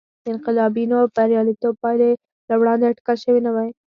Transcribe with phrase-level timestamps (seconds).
[0.23, 2.11] د انقلابینو بریالیتوب پایلې
[2.49, 3.69] له وړاندې اټکل شوې نه وې.